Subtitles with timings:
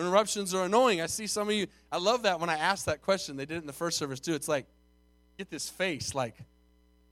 [0.00, 1.00] Interruptions are annoying.
[1.00, 1.66] I see some of you.
[1.92, 3.36] I love that when I asked that question.
[3.36, 4.34] They did it in the first service too.
[4.34, 4.66] It's like,
[5.36, 6.36] get this face, like,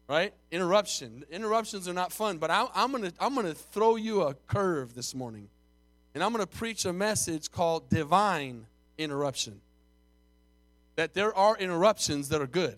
[0.09, 0.33] right?
[0.51, 1.25] Interruption.
[1.31, 5.15] Interruptions are not fun, but I, I'm gonna I'm gonna throw you a curve this
[5.15, 5.49] morning,
[6.15, 8.67] and I'm gonna preach a message called divine
[8.97, 9.61] interruption.
[10.97, 12.77] That there are interruptions that are good.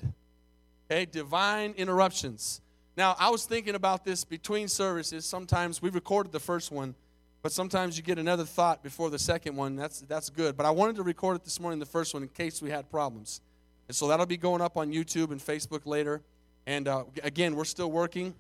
[0.90, 2.60] Okay, divine interruptions.
[2.96, 5.24] Now, I was thinking about this between services.
[5.24, 6.96] Sometimes we recorded the first one,
[7.42, 9.76] but sometimes you get another thought before the second one.
[9.76, 10.56] That's that's good.
[10.56, 12.90] But I wanted to record it this morning, the first one, in case we had
[12.90, 13.40] problems.
[13.88, 16.22] And so that'll be going up on YouTube and Facebook later.
[16.66, 18.34] And uh, again, we're still working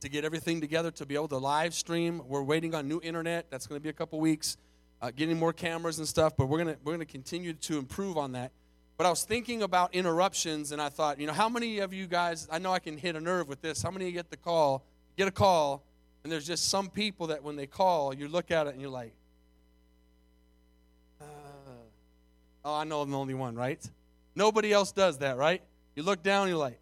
[0.00, 2.22] to get everything together to be able to live stream.
[2.26, 3.50] We're waiting on new internet.
[3.50, 4.56] That's going to be a couple weeks.
[5.00, 8.32] Uh, getting more cameras and stuff, but we're gonna we're gonna continue to improve on
[8.32, 8.52] that.
[8.96, 12.06] But I was thinking about interruptions, and I thought, you know, how many of you
[12.06, 12.46] guys?
[12.52, 13.82] I know I can hit a nerve with this.
[13.82, 14.84] How many of you get the call,
[15.16, 15.82] get a call,
[16.22, 18.90] and there's just some people that when they call, you look at it and you're
[18.90, 19.12] like,
[21.20, 21.24] uh,
[22.64, 23.80] oh, I know I'm the only one, right?
[24.34, 25.62] Nobody else does that, right?
[25.96, 26.78] You look down, you're like,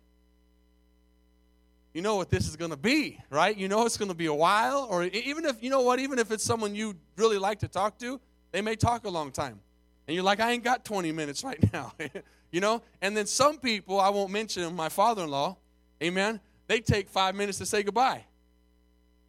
[1.94, 3.56] you know what this is going to be, right?
[3.56, 6.18] You know it's going to be a while, or even if, you know what, even
[6.18, 8.20] if it's someone you really like to talk to,
[8.52, 9.58] they may talk a long time.
[10.06, 11.92] And you're like, I ain't got 20 minutes right now,
[12.52, 12.82] you know?
[13.00, 15.56] And then some people, I won't mention my father in law,
[16.02, 18.24] amen, they take five minutes to say goodbye.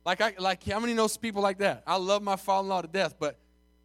[0.06, 1.84] Like, I, like how many knows people like that?
[1.86, 3.38] I love my father in law to death, but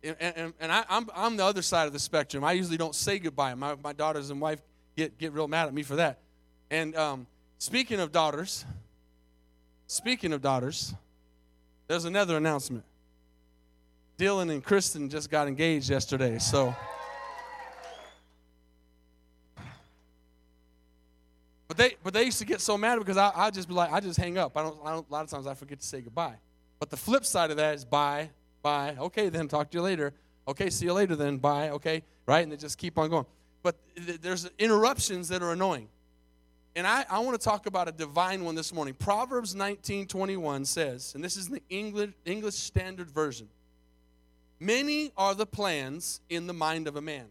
[0.03, 2.45] and, and, and I, am I'm, I'm the other side of the spectrum.
[2.45, 3.55] I usually don't say goodbye.
[3.55, 4.63] My, my daughters and wife
[4.97, 6.21] get, get real mad at me for that.
[6.71, 7.27] And um,
[7.59, 8.65] speaking of daughters,
[9.87, 10.95] speaking of daughters,
[11.89, 12.85] there's another announcement.
[14.19, 16.75] Dylan and Kristen just got engaged yesterday, so.
[21.69, 23.93] But they, but they used to get so mad because I, I just be like,
[23.93, 24.57] I just hang up.
[24.57, 26.37] I don't, I don't, a lot of times I forget to say goodbye.
[26.79, 28.31] But the flip side of that is bye,
[28.63, 28.97] bye.
[28.99, 30.13] Okay, then talk to you later.
[30.47, 31.39] Okay, see you later then.
[31.39, 31.71] Bye.
[31.71, 32.43] Okay, right?
[32.43, 33.27] And they just keep on going.
[33.63, 35.89] But th- there's interruptions that are annoying.
[36.77, 38.95] And I, I want to talk about a divine one this morning.
[38.95, 43.49] Proverbs 19 21 says, and this is the English, English Standard Version
[44.61, 47.27] Many are the plans in the mind of a man.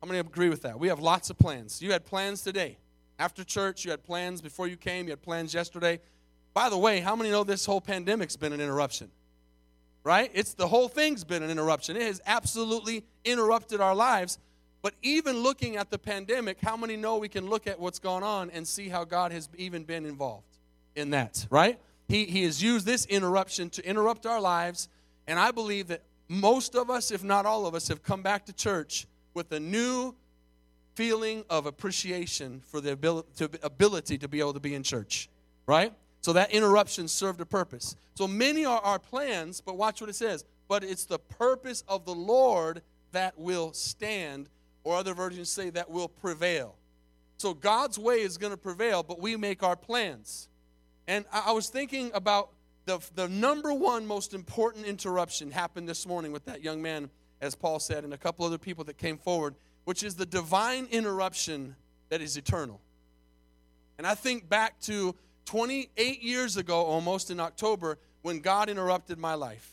[0.00, 0.78] How many agree with that.
[0.78, 1.82] We have lots of plans.
[1.82, 2.78] You had plans today.
[3.20, 6.00] After church, you had plans before you came, you had plans yesterday.
[6.54, 9.10] By the way, how many know this whole pandemic's been an interruption?
[10.02, 10.30] Right?
[10.32, 11.96] It's the whole thing's been an interruption.
[11.96, 14.38] It has absolutely interrupted our lives.
[14.80, 18.22] But even looking at the pandemic, how many know we can look at what's gone
[18.22, 20.56] on and see how God has even been involved
[20.96, 21.78] in that, right?
[22.08, 24.88] He, he has used this interruption to interrupt our lives.
[25.26, 28.46] And I believe that most of us, if not all of us, have come back
[28.46, 30.14] to church with a new
[31.00, 35.30] feeling of appreciation for the ability to, be able to be in church,
[35.66, 35.94] right?
[36.20, 37.96] So that interruption served a purpose.
[38.16, 40.44] So many are our plans, but watch what it says.
[40.68, 44.50] But it's the purpose of the Lord that will stand,
[44.84, 46.74] or other versions say that will prevail.
[47.38, 50.50] So God's way is going to prevail, but we make our plans.
[51.08, 52.50] And I was thinking about
[52.84, 57.08] the, the number one most important interruption happened this morning with that young man,
[57.40, 59.54] as Paul said, and a couple other people that came forward,
[59.90, 61.74] which is the divine interruption
[62.10, 62.80] that is eternal.
[63.98, 69.34] And I think back to 28 years ago, almost in October, when God interrupted my
[69.34, 69.68] life.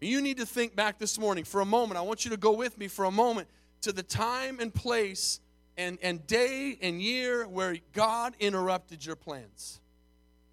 [0.00, 1.98] You need to think back this morning for a moment.
[1.98, 3.46] I want you to go with me for a moment
[3.82, 5.38] to the time and place
[5.76, 9.78] and, and day and year where God interrupted your plans.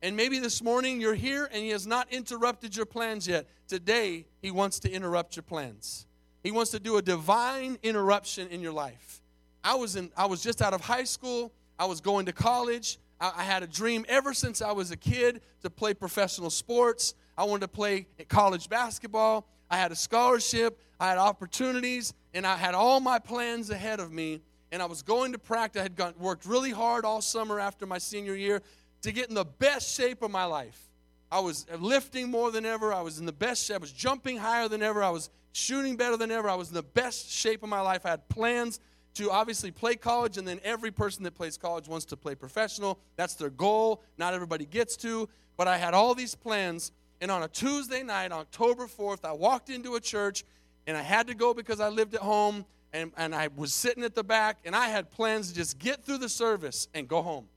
[0.03, 3.47] And maybe this morning you're here and He has not interrupted your plans yet.
[3.67, 6.05] Today, He wants to interrupt your plans.
[6.43, 9.21] He wants to do a divine interruption in your life.
[9.63, 12.97] I was, in, I was just out of high school, I was going to college.
[13.19, 17.13] I, I had a dream ever since I was a kid to play professional sports.
[17.37, 19.47] I wanted to play college basketball.
[19.69, 24.11] I had a scholarship, I had opportunities, and I had all my plans ahead of
[24.11, 24.41] me.
[24.71, 25.79] And I was going to practice.
[25.79, 28.61] I had gone, worked really hard all summer after my senior year
[29.01, 30.88] to get in the best shape of my life.
[31.31, 32.93] I was lifting more than ever.
[32.93, 33.75] I was in the best shape.
[33.75, 35.03] I was jumping higher than ever.
[35.03, 36.49] I was shooting better than ever.
[36.49, 38.05] I was in the best shape of my life.
[38.05, 38.79] I had plans
[39.15, 42.99] to obviously play college, and then every person that plays college wants to play professional.
[43.15, 44.01] That's their goal.
[44.17, 46.91] Not everybody gets to, but I had all these plans.
[47.21, 50.43] And on a Tuesday night, October 4th, I walked into a church,
[50.87, 54.03] and I had to go because I lived at home, and, and I was sitting
[54.03, 57.21] at the back, and I had plans to just get through the service and go
[57.21, 57.47] home.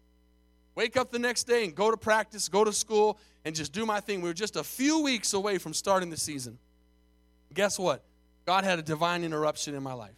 [0.74, 3.84] Wake up the next day and go to practice, go to school, and just do
[3.84, 4.22] my thing.
[4.22, 6.58] We were just a few weeks away from starting the season.
[7.52, 8.02] Guess what?
[8.46, 10.16] God had a divine interruption in my life.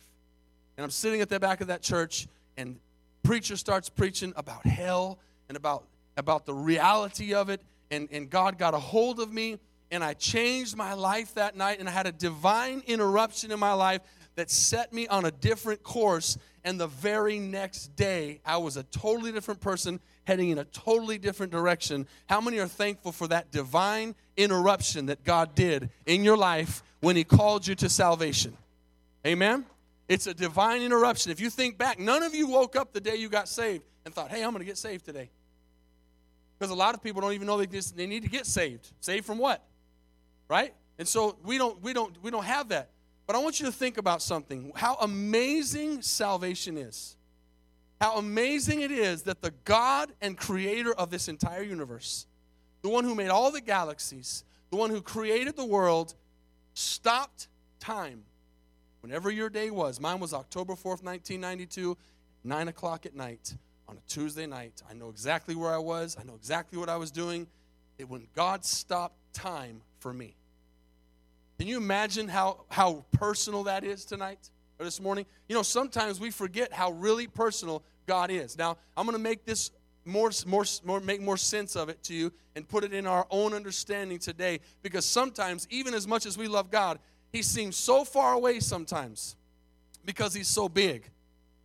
[0.77, 2.79] And I'm sitting at the back of that church, and
[3.23, 5.19] preacher starts preaching about hell
[5.49, 5.85] and about,
[6.17, 7.61] about the reality of it.
[7.91, 9.59] And, and God got a hold of me,
[9.91, 13.73] and I changed my life that night, and I had a divine interruption in my
[13.73, 14.01] life
[14.37, 16.39] that set me on a different course.
[16.65, 21.19] And the very next day, I was a totally different person heading in a totally
[21.19, 22.07] different direction.
[22.27, 27.17] How many are thankful for that divine interruption that God did in your life when
[27.17, 28.57] He called you to salvation?
[29.27, 29.67] Amen?
[30.09, 31.33] It's a divine interruption.
[31.33, 34.15] If you think back, none of you woke up the day you got saved and
[34.15, 35.31] thought, hey, I'm going to get saved today.
[36.59, 38.91] Because a lot of people don't even know they, just, they need to get saved.
[39.01, 39.63] Saved from what?
[40.49, 40.75] Right?
[40.99, 42.91] And so we don't, we, don't, we don't have that.
[43.27, 47.17] But I want you to think about something how amazing salvation is.
[48.01, 52.27] How amazing it is that the God and creator of this entire universe,
[52.83, 56.15] the one who made all the galaxies, the one who created the world,
[56.75, 57.49] stopped
[57.81, 58.25] time.
[59.01, 61.97] Whenever your day was, mine was October 4th, 1992,
[62.43, 63.55] 9 o'clock at night
[63.89, 64.83] on a Tuesday night.
[64.89, 67.47] I know exactly where I was, I know exactly what I was doing.
[67.97, 70.37] It when God stopped time for me.
[71.59, 75.25] Can you imagine how, how personal that is tonight or this morning?
[75.49, 78.59] You know, sometimes we forget how really personal God is.
[78.59, 79.71] Now, I'm going to make this
[80.05, 83.27] more, more, more, make more sense of it to you and put it in our
[83.31, 86.99] own understanding today because sometimes, even as much as we love God,
[87.33, 89.37] He seems so far away sometimes
[90.05, 91.09] because He's so big.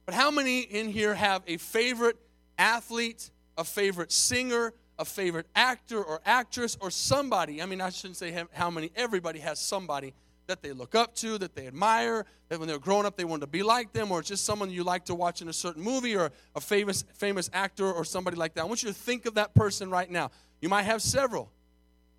[0.05, 2.17] But how many in here have a favorite
[2.57, 7.61] athlete, a favorite singer, a favorite actor or actress or somebody.
[7.61, 10.13] I mean, I shouldn't say how many, everybody has somebody
[10.47, 13.41] that they look up to, that they admire, that when they're growing up they want
[13.41, 16.17] to be like them, or just someone you like to watch in a certain movie
[16.17, 18.61] or a famous, famous actor or somebody like that.
[18.61, 20.31] I want you to think of that person right now.
[20.59, 21.49] You might have several,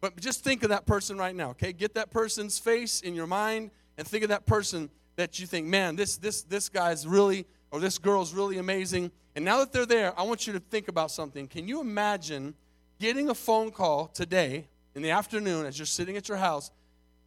[0.01, 1.73] but just think of that person right now, okay?
[1.73, 5.67] Get that person's face in your mind and think of that person that you think,
[5.67, 9.11] man, this, this, this guy's really, or this girl's really amazing.
[9.35, 11.47] And now that they're there, I want you to think about something.
[11.47, 12.55] Can you imagine
[13.01, 16.71] getting a phone call today in the afternoon as you're sitting at your house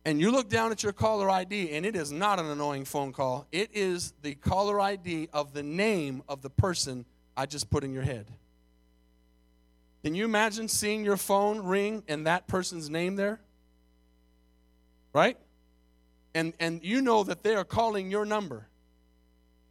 [0.05, 3.11] and you look down at your caller ID and it is not an annoying phone
[3.11, 3.47] call.
[3.51, 7.05] It is the caller ID of the name of the person
[7.35, 8.27] I just put in your head.
[10.03, 13.41] Can you imagine seeing your phone ring and that person's name there?
[15.11, 15.37] Right?
[16.35, 18.67] And and you know that they are calling your number.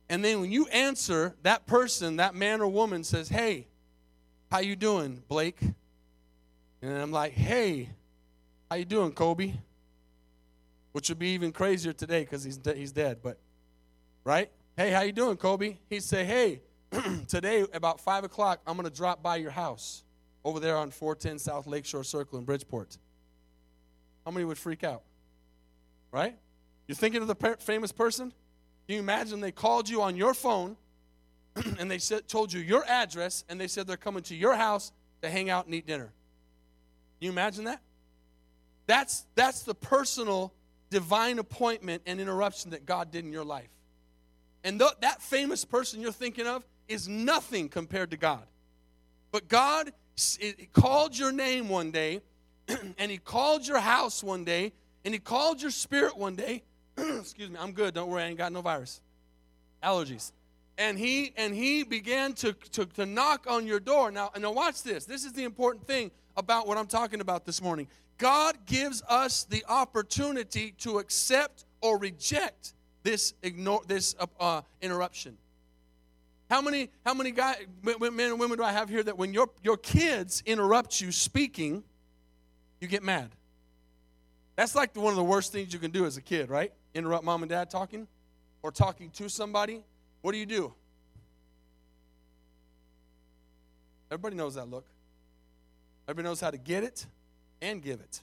[0.09, 3.69] And then when you answer, that person, that man or woman says, "Hey,
[4.51, 5.59] how you doing, Blake?"
[6.83, 7.89] And I'm like, hey,
[8.69, 9.55] how you doing, Kobe?
[10.91, 13.39] Which would be even crazier today because he's, de- he's dead, but,
[14.25, 14.51] right?
[14.77, 15.77] Hey, how you doing, Kobe?
[15.89, 16.61] He'd say, hey,
[17.29, 20.03] today about 5 o'clock, I'm going to drop by your house
[20.45, 22.99] over there on 410 South Lakeshore Circle in Bridgeport.
[24.25, 25.03] How many would freak out?
[26.11, 26.37] Right?
[26.89, 28.33] You're thinking of the per- famous person?
[28.87, 30.77] Can you imagine they called you on your phone
[31.79, 34.91] and they said, told you your address and they said they're coming to your house
[35.23, 36.13] to hang out and eat dinner?
[37.27, 37.81] You imagine that?
[38.87, 40.53] That's, that's the personal
[40.91, 43.71] divine appointment and interruption that God did in your life.
[44.65, 48.43] And th- that famous person you're thinking of is nothing compared to God.
[49.31, 49.93] But God
[50.41, 52.21] it called your name one day,
[52.99, 54.73] and He called your house one day,
[55.05, 56.63] and He called your spirit one day.
[56.97, 57.95] Excuse me, I'm good.
[57.95, 59.01] Don't worry, I ain't got no virus.
[59.83, 60.33] Allergies.
[60.79, 64.11] And he and he began to, to, to knock on your door.
[64.11, 65.05] Now, now watch this.
[65.05, 67.89] This is the important thing about what I'm talking about this morning.
[68.19, 75.37] God gives us the opportunity to accept or reject this ignore this uh, uh, interruption.
[76.49, 79.49] How many how many guys, men and women do I have here that when your
[79.63, 81.83] your kids interrupt you speaking,
[82.81, 83.31] you get mad?
[84.55, 86.73] That's like the, one of the worst things you can do as a kid, right?
[86.95, 88.07] Interrupt mom and dad talking
[88.63, 89.83] or talking to somebody.
[90.21, 90.75] What do you do?
[94.11, 94.85] Everybody knows that look.
[96.13, 97.07] Everybody knows how to get it
[97.63, 98.21] and give it.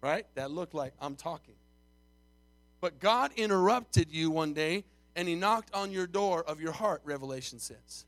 [0.00, 0.24] Right?
[0.36, 1.56] That looked like I'm talking.
[2.80, 4.84] But God interrupted you one day
[5.16, 8.04] and He knocked on your door of your heart, Revelation says.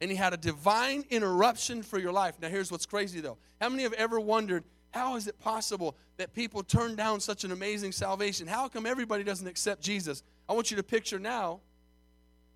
[0.00, 2.34] And He had a divine interruption for your life.
[2.42, 3.38] Now, here's what's crazy though.
[3.60, 7.52] How many have ever wondered, how is it possible that people turn down such an
[7.52, 8.48] amazing salvation?
[8.48, 10.24] How come everybody doesn't accept Jesus?
[10.48, 11.60] I want you to picture now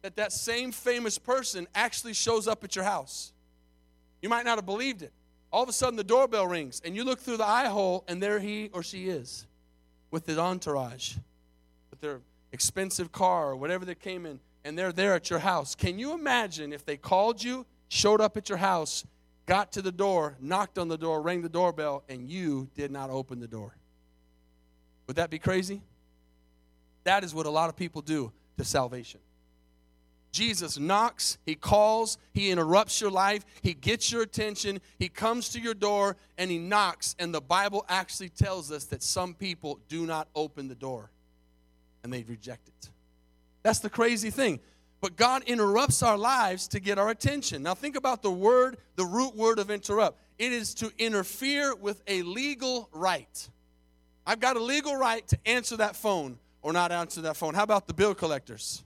[0.02, 3.32] that that same famous person actually shows up at your house.
[4.20, 5.12] You might not have believed it
[5.52, 8.22] all of a sudden the doorbell rings and you look through the eye hole and
[8.22, 9.46] there he or she is
[10.10, 11.16] with his entourage
[11.90, 12.20] with their
[12.52, 15.74] expensive car or whatever they came in and they're there at your house.
[15.74, 19.04] Can you imagine if they called you showed up at your house
[19.46, 23.10] got to the door knocked on the door rang the doorbell and you did not
[23.10, 23.74] open the door?
[25.06, 25.82] Would that be crazy?
[27.04, 29.20] That is what a lot of people do to salvation
[30.32, 35.60] Jesus knocks, he calls, he interrupts your life, he gets your attention, he comes to
[35.60, 37.16] your door, and he knocks.
[37.18, 41.10] And the Bible actually tells us that some people do not open the door
[42.02, 42.90] and they reject it.
[43.62, 44.60] That's the crazy thing.
[45.00, 47.62] But God interrupts our lives to get our attention.
[47.62, 50.20] Now, think about the word, the root word of interrupt.
[50.38, 53.48] It is to interfere with a legal right.
[54.26, 57.54] I've got a legal right to answer that phone or not answer that phone.
[57.54, 58.82] How about the bill collectors?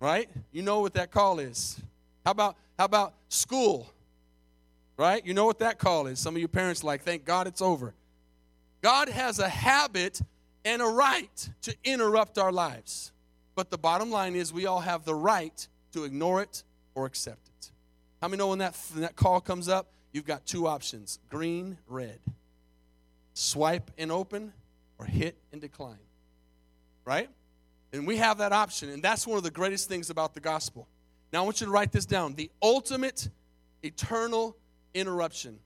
[0.00, 0.28] Right?
[0.52, 1.80] You know what that call is.
[2.24, 3.92] How about how about school?
[4.96, 5.24] Right?
[5.24, 6.18] You know what that call is.
[6.18, 7.94] Some of you parents like, thank God it's over.
[8.80, 10.20] God has a habit
[10.64, 13.12] and a right to interrupt our lives.
[13.54, 16.62] But the bottom line is we all have the right to ignore it
[16.94, 17.70] or accept it.
[18.20, 21.78] How many know when that, when that call comes up, you've got two options green,
[21.86, 22.18] red.
[23.34, 24.52] Swipe and open
[24.98, 25.98] or hit and decline.
[27.04, 27.30] Right?
[27.92, 28.90] And we have that option.
[28.90, 30.86] And that's one of the greatest things about the gospel.
[31.32, 33.28] Now, I want you to write this down the ultimate
[33.82, 34.56] eternal
[34.94, 35.58] interruption.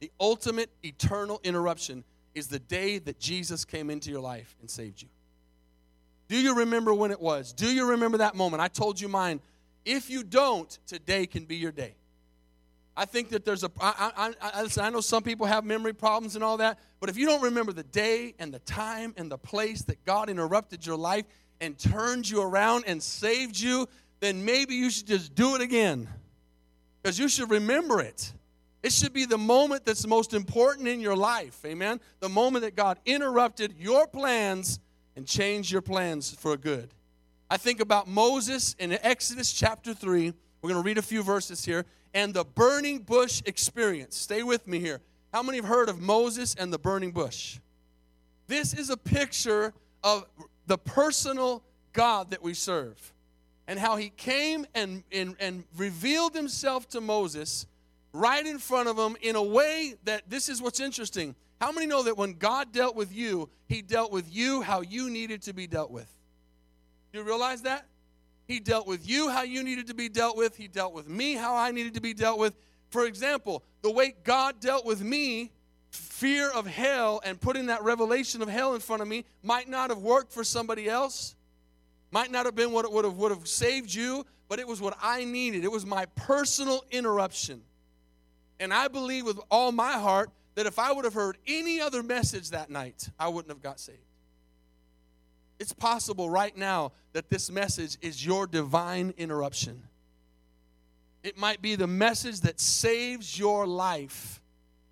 [0.00, 5.02] The ultimate eternal interruption is the day that Jesus came into your life and saved
[5.02, 5.08] you.
[6.28, 7.52] Do you remember when it was?
[7.52, 8.62] Do you remember that moment?
[8.62, 9.40] I told you mine.
[9.84, 11.94] If you don't, today can be your day.
[13.00, 13.70] I think that there's a.
[13.80, 17.08] I, I, I, listen, I know some people have memory problems and all that, but
[17.08, 20.84] if you don't remember the day and the time and the place that God interrupted
[20.84, 21.24] your life
[21.62, 23.88] and turned you around and saved you,
[24.20, 26.10] then maybe you should just do it again.
[27.02, 28.34] Because you should remember it.
[28.82, 31.58] It should be the moment that's most important in your life.
[31.64, 32.02] Amen.
[32.20, 34.78] The moment that God interrupted your plans
[35.16, 36.92] and changed your plans for good.
[37.48, 40.34] I think about Moses in Exodus chapter 3.
[40.60, 41.86] We're going to read a few verses here.
[42.12, 44.16] And the burning bush experience.
[44.16, 45.00] Stay with me here.
[45.32, 47.58] How many have heard of Moses and the burning bush?
[48.48, 50.26] This is a picture of
[50.66, 51.62] the personal
[51.92, 53.12] God that we serve
[53.68, 57.66] and how he came and, and, and revealed himself to Moses
[58.12, 61.36] right in front of him in a way that this is what's interesting.
[61.60, 65.10] How many know that when God dealt with you, he dealt with you how you
[65.10, 66.08] needed to be dealt with?
[67.12, 67.86] Do you realize that?
[68.50, 70.56] He dealt with you how you needed to be dealt with.
[70.56, 72.52] He dealt with me how I needed to be dealt with.
[72.88, 75.52] For example, the way God dealt with me,
[75.92, 79.90] fear of hell and putting that revelation of hell in front of me might not
[79.90, 81.36] have worked for somebody else.
[82.10, 84.80] Might not have been what it would have would have saved you, but it was
[84.80, 85.62] what I needed.
[85.62, 87.62] It was my personal interruption.
[88.58, 92.02] And I believe with all my heart that if I would have heard any other
[92.02, 94.09] message that night, I wouldn't have got saved.
[95.60, 99.84] It's possible right now that this message is your divine interruption.
[101.22, 104.40] It might be the message that saves your life.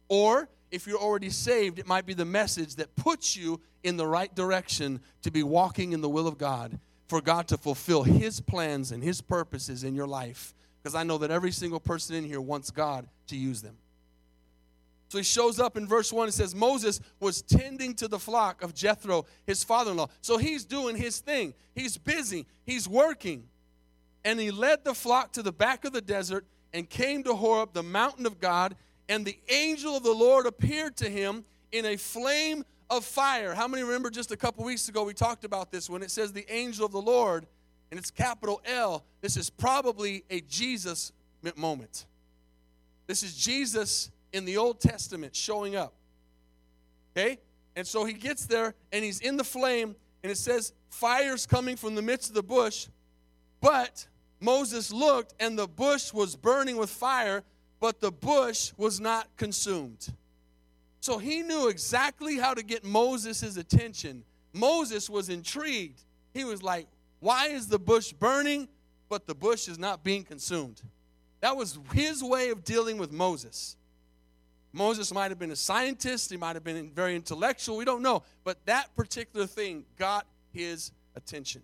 [0.08, 4.06] Or if you're already saved, it might be the message that puts you in the
[4.06, 8.40] right direction to be walking in the will of God, for God to fulfill His
[8.40, 10.54] plans and His purposes in your life
[10.88, 13.76] because I know that every single person in here wants God to use them.
[15.08, 18.62] So he shows up in verse 1 and says, Moses was tending to the flock
[18.62, 20.08] of Jethro, his father in law.
[20.20, 21.54] So he's doing his thing.
[21.74, 23.44] He's busy, he's working.
[24.24, 27.72] And he led the flock to the back of the desert and came to Horeb,
[27.72, 28.76] the mountain of God.
[29.08, 33.54] And the angel of the Lord appeared to him in a flame of fire.
[33.54, 36.32] How many remember just a couple weeks ago we talked about this when it says
[36.32, 37.46] the angel of the Lord
[37.90, 41.12] and it's capital L, this is probably a Jesus
[41.56, 42.04] moment.
[43.06, 45.94] This is Jesus in the Old Testament showing up.
[47.16, 47.38] Okay?
[47.76, 51.76] And so he gets there and he's in the flame, and it says, Fire's coming
[51.76, 52.88] from the midst of the bush.
[53.60, 54.06] But
[54.40, 57.42] Moses looked, and the bush was burning with fire,
[57.80, 60.12] but the bush was not consumed.
[61.00, 64.24] So he knew exactly how to get Moses' attention.
[64.52, 66.02] Moses was intrigued.
[66.34, 66.86] He was like,
[67.20, 68.68] why is the bush burning,
[69.08, 70.82] but the bush is not being consumed?
[71.40, 73.76] That was his way of dealing with Moses.
[74.72, 78.22] Moses might have been a scientist, he might have been very intellectual, we don't know.
[78.44, 81.62] But that particular thing got his attention.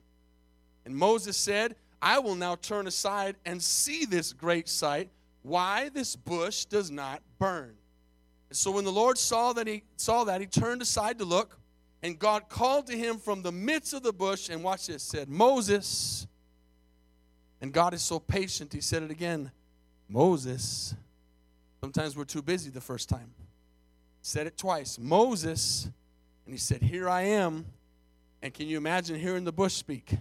[0.86, 5.10] And Moses said, I will now turn aside and see this great sight,
[5.42, 7.74] why this bush does not burn.
[8.50, 11.58] And so when the Lord saw that he saw that, he turned aside to look.
[12.02, 15.28] And God called to him from the midst of the bush, and watch this, said,
[15.28, 16.26] Moses.
[17.62, 19.50] And God is so patient, he said it again,
[20.06, 20.94] Moses.
[21.84, 23.34] Sometimes we're too busy the first time.
[24.22, 25.84] Said it twice, Moses.
[26.46, 27.66] And he said, Here I am.
[28.40, 30.14] And can you imagine hearing the bush speak?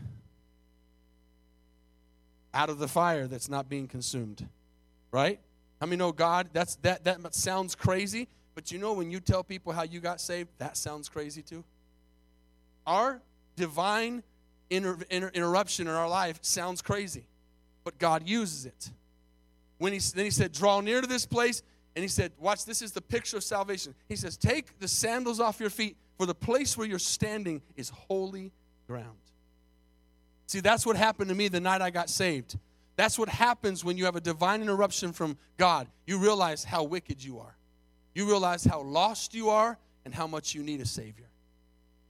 [2.54, 4.46] Out of the fire that's not being consumed.
[5.10, 5.40] Right?
[5.80, 6.50] How many know God?
[6.52, 10.20] That's that that sounds crazy, but you know when you tell people how you got
[10.20, 11.64] saved, that sounds crazy too.
[12.86, 13.22] Our
[13.56, 14.24] divine
[14.70, 17.24] inter- inter- interruption in our life sounds crazy,
[17.86, 18.92] but God uses it.
[19.78, 21.64] When he, then he said, Draw near to this place.
[21.96, 23.94] And he said, Watch, this is the picture of salvation.
[24.08, 27.90] He says, Take the sandals off your feet, for the place where you're standing is
[27.90, 28.52] holy
[28.88, 29.18] ground.
[30.48, 32.58] See, that's what happened to me the night I got saved.
[32.96, 35.88] That's what happens when you have a divine interruption from God.
[36.06, 37.58] You realize how wicked you are.
[38.14, 41.26] You realize how lost you are and how much you need a Savior.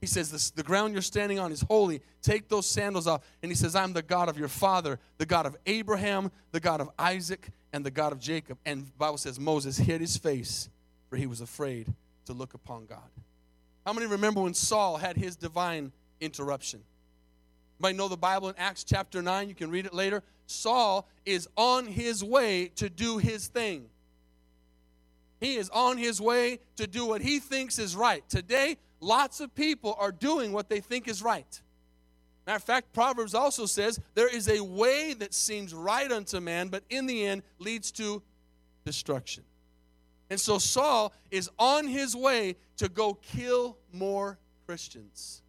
[0.00, 2.02] He says, The ground you're standing on is holy.
[2.22, 3.22] Take those sandals off.
[3.42, 6.80] And he says, I'm the God of your father, the God of Abraham, the God
[6.80, 8.58] of Isaac, and the God of Jacob.
[8.66, 10.68] And Bible says Moses hid his face,
[11.08, 11.92] for he was afraid
[12.26, 12.98] to look upon God.
[13.86, 16.80] How many remember when Saul had his divine interruption?
[17.78, 19.48] Anybody know the Bible in Acts chapter 9?
[19.48, 20.22] You can read it later.
[20.46, 23.86] Saul is on his way to do his thing.
[25.40, 28.26] He is on his way to do what he thinks is right.
[28.28, 31.60] Today, lots of people are doing what they think is right.
[32.46, 36.68] Matter of fact, Proverbs also says there is a way that seems right unto man,
[36.68, 38.22] but in the end leads to
[38.84, 39.44] destruction.
[40.30, 45.42] And so Saul is on his way to go kill more Christians.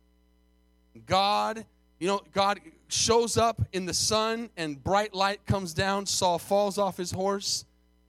[1.06, 1.66] God,
[2.00, 6.06] you know, God shows up in the sun and bright light comes down.
[6.06, 7.66] Saul falls off his horse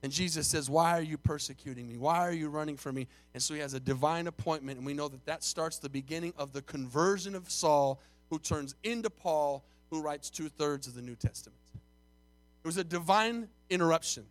[0.06, 1.96] and Jesus says, Why are you persecuting me?
[1.96, 3.08] Why are you running from me?
[3.34, 6.32] And so he has a divine appointment, and we know that that starts the beginning
[6.38, 11.02] of the conversion of Saul, who turns into Paul, who writes two thirds of the
[11.02, 11.58] New Testament.
[11.74, 14.26] It was a divine interruption.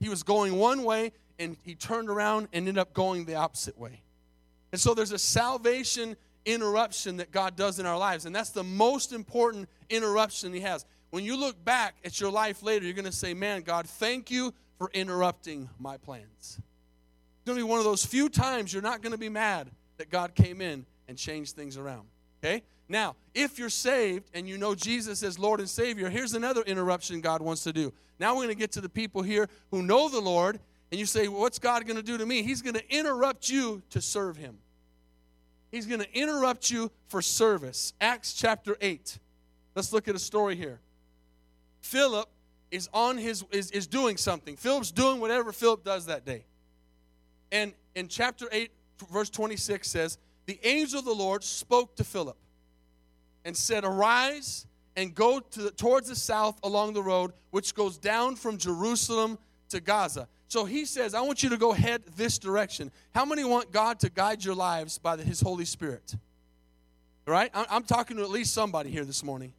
[0.00, 3.78] He was going one way, and he turned around and ended up going the opposite
[3.78, 4.02] way.
[4.72, 8.64] And so there's a salvation interruption that God does in our lives, and that's the
[8.64, 10.84] most important interruption he has.
[11.10, 14.32] When you look back at your life later, you're going to say, Man, God, thank
[14.32, 16.26] you for interrupting my plans.
[16.38, 19.70] It's going to be one of those few times you're not going to be mad
[19.98, 22.06] that God came in and changed things around.
[22.42, 22.62] Okay?
[22.88, 27.20] Now, if you're saved and you know Jesus as Lord and Savior, here's another interruption
[27.20, 27.92] God wants to do.
[28.18, 30.58] Now we're going to get to the people here who know the Lord,
[30.90, 32.42] and you say, well, What's God going to do to me?
[32.42, 34.58] He's going to interrupt you to serve Him.
[35.70, 37.92] He's going to interrupt you for service.
[38.00, 39.18] Acts chapter 8.
[39.74, 40.80] Let's look at a story here.
[41.80, 42.28] Philip
[42.70, 44.56] is on his is, is doing something.
[44.56, 46.44] Philip's doing whatever Philip does that day.
[47.50, 48.70] And in chapter 8,
[49.10, 52.36] verse 26 says, The angel of the Lord spoke to Philip
[53.44, 57.96] and said, Arise and go to the, towards the south along the road which goes
[57.96, 59.38] down from Jerusalem
[59.70, 60.28] to Gaza.
[60.48, 62.90] So he says, I want you to go head this direction.
[63.14, 66.14] How many want God to guide your lives by the, his Holy Spirit?
[67.26, 67.50] All right?
[67.54, 69.52] I'm talking to at least somebody here this morning.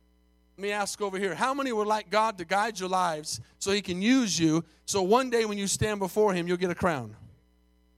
[0.59, 1.35] Me ask over here.
[1.35, 5.01] How many would like God to guide your lives so He can use you so
[5.01, 7.15] one day when you stand before Him, you'll get a crown?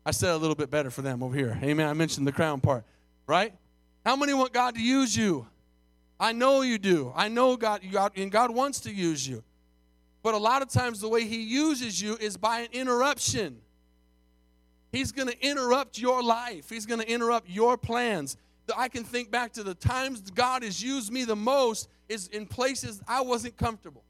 [0.06, 1.58] I said a little bit better for them over here.
[1.64, 1.88] Amen.
[1.88, 2.84] I mentioned the crown part,
[3.26, 3.54] right?
[4.06, 5.48] How many want God to use you?
[6.20, 7.12] I know you do.
[7.16, 9.44] I know God, God, and God wants to use you.
[10.22, 13.60] But a lot of times, the way He uses you is by an interruption.
[14.92, 18.38] He's going to interrupt your life, He's going to interrupt your plans.
[18.78, 22.46] I can think back to the times God has used me the most is in
[22.46, 24.04] places I wasn't comfortable.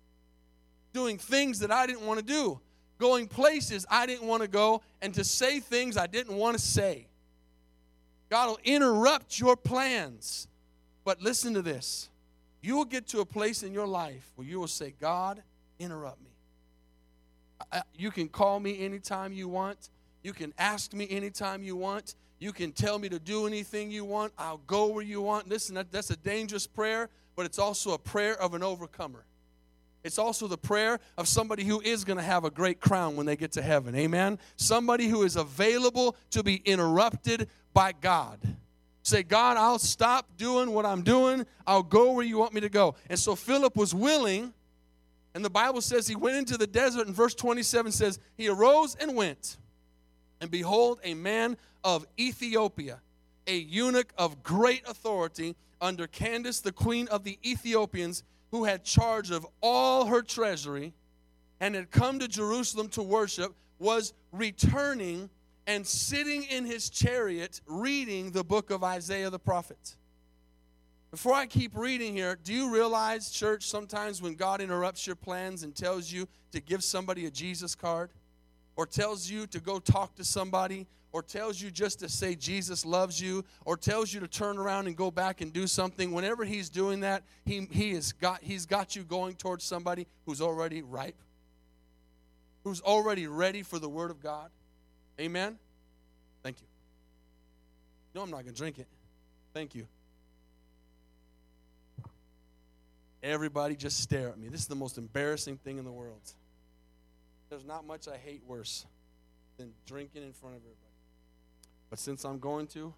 [0.93, 2.59] Doing things that I didn't want to do.
[2.97, 6.61] Going places I didn't want to go and to say things I didn't want to
[6.61, 7.07] say.
[8.29, 10.47] God will interrupt your plans.
[11.03, 12.09] But listen to this.
[12.61, 15.41] You will get to a place in your life where you will say, God,
[15.79, 16.29] interrupt me.
[17.95, 19.89] you can call me anytime you want.
[20.23, 22.15] You can ask me anytime you want.
[22.39, 24.33] You can tell me to do anything you want.
[24.37, 25.47] I'll go where you want.
[25.47, 29.25] Listen, that, that's a dangerous prayer, but it's also a prayer of an overcomer.
[30.03, 33.25] It's also the prayer of somebody who is going to have a great crown when
[33.25, 33.95] they get to heaven.
[33.95, 34.39] Amen.
[34.55, 38.39] Somebody who is available to be interrupted by God.
[39.03, 41.45] Say, God, I'll stop doing what I'm doing.
[41.65, 42.95] I'll go where you want me to go.
[43.09, 44.53] And so Philip was willing,
[45.33, 48.95] and the Bible says he went into the desert, and verse 27 says, He arose
[48.95, 49.57] and went.
[50.39, 53.01] And behold, a man of Ethiopia,
[53.47, 59.31] a eunuch of great authority under Candace, the queen of the Ethiopians, who had charge
[59.31, 60.93] of all her treasury
[61.59, 65.29] and had come to Jerusalem to worship, was returning
[65.67, 69.95] and sitting in his chariot reading the book of Isaiah the prophet.
[71.11, 75.63] Before I keep reading here, do you realize, church, sometimes when God interrupts your plans
[75.63, 78.11] and tells you to give somebody a Jesus card,
[78.77, 82.85] or tells you to go talk to somebody, or tells you just to say Jesus
[82.85, 86.45] loves you, or tells you to turn around and go back and do something, whenever
[86.45, 90.81] he's doing that, he, he has got, he's got you going towards somebody who's already
[90.81, 91.21] ripe,
[92.63, 94.49] who's already ready for the Word of God.
[95.19, 95.57] Amen?
[96.43, 96.67] Thank you.
[98.15, 98.87] No, I'm not going to drink it.
[99.53, 99.87] Thank you.
[103.23, 104.47] everybody just stare at me.
[104.47, 106.21] This is the most embarrassing thing in the world.
[107.49, 108.85] There's not much I hate worse
[109.57, 110.90] than drinking in front of everybody.
[111.91, 112.93] But since I'm going to,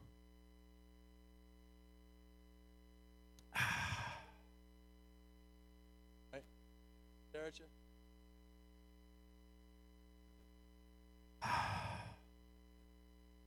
[6.34, 6.44] right?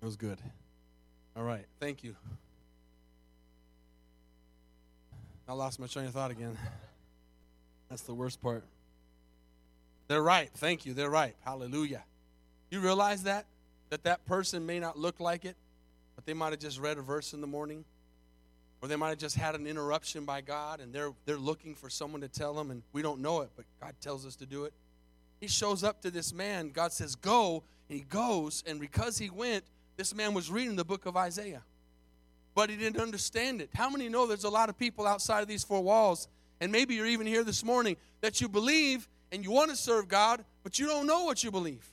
[0.02, 0.38] It was good.
[1.37, 1.64] All right.
[1.80, 2.14] Thank you.
[5.48, 6.56] I lost my train of thought again.
[7.88, 8.62] That's the worst part.
[10.06, 10.50] They're ripe.
[10.54, 10.92] Thank you.
[10.92, 11.35] They're ripe.
[11.44, 12.04] Hallelujah.
[12.70, 13.46] You realize that?
[13.90, 15.57] That that person may not look like it,
[16.14, 17.85] but they might have just read a verse in the morning.
[18.83, 21.88] Or they might have just had an interruption by God and they're, they're looking for
[21.88, 24.64] someone to tell them, and we don't know it, but God tells us to do
[24.64, 24.72] it.
[25.40, 26.70] He shows up to this man.
[26.70, 27.62] God says, Go.
[27.88, 28.64] And he goes.
[28.66, 29.64] And because he went,
[29.96, 31.62] this man was reading the book of Isaiah.
[32.55, 33.70] But he didn't understand it.
[33.75, 36.29] How many know there's a lot of people outside of these four walls?
[36.61, 40.09] And maybe you're even here this morning that you believe and you want to serve
[40.09, 41.87] God, but you don't know what you believe.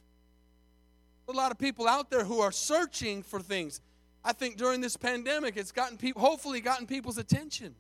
[1.28, 3.82] A lot of people out there who are searching for things.
[4.24, 7.76] I think during this pandemic, it's gotten people, hopefully, gotten people's attention.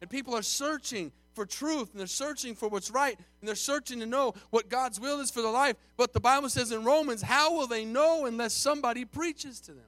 [0.00, 4.00] And people are searching for truth and they're searching for what's right and they're searching
[4.00, 5.76] to know what God's will is for their life.
[5.96, 9.84] But the Bible says in Romans, how will they know unless somebody preaches to them?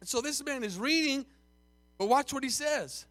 [0.00, 1.24] And so this man is reading,
[1.96, 3.06] but watch what he says.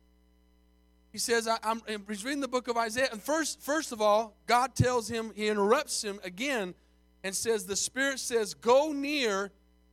[1.12, 3.10] He says, I, am he's reading the book of Isaiah.
[3.12, 6.76] And first, first of all, God tells him, he interrupts him again
[7.24, 9.52] and says, The Spirit says, Go near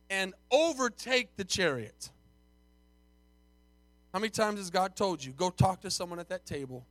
[0.09, 2.09] and overtake the chariot.
[4.13, 6.85] How many times has God told you, go talk to someone at that table?